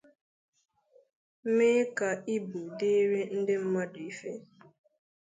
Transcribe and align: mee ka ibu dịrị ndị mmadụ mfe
mee 1.55 1.81
ka 1.97 2.09
ibu 2.35 2.59
dịrị 2.77 3.21
ndị 3.39 3.55
mmadụ 3.63 4.01
mfe 4.11 4.31